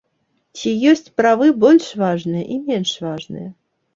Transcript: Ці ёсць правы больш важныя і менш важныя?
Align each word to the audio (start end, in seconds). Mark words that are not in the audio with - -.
Ці 0.59 0.69
ёсць 0.91 1.09
правы 1.19 1.51
больш 1.63 1.85
важныя 2.03 2.45
і 2.57 2.57
менш 2.69 2.97
важныя? 3.05 3.47